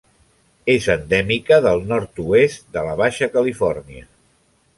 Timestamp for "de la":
2.79-2.97